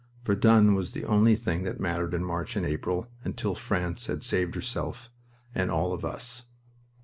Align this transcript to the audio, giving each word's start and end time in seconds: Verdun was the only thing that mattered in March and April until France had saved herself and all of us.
Verdun 0.25 0.73
was 0.73 0.93
the 0.93 1.05
only 1.05 1.35
thing 1.35 1.61
that 1.63 1.79
mattered 1.79 2.15
in 2.15 2.23
March 2.25 2.55
and 2.55 2.65
April 2.65 3.07
until 3.23 3.53
France 3.53 4.07
had 4.07 4.23
saved 4.23 4.55
herself 4.55 5.11
and 5.53 5.69
all 5.69 5.93
of 5.93 6.03
us. 6.03 6.45